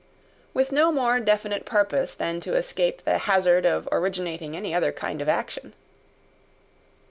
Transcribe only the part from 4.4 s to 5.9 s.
any other kind of action.